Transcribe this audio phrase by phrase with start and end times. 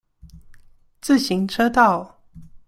[0.99, 2.21] 自行車道